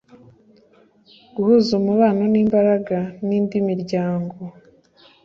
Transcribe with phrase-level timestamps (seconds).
[1.35, 4.35] guhuza umubano n imbaraga n indi miryango